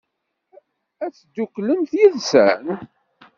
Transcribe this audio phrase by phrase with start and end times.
[1.03, 2.65] Ad tedduklemt yid-sen?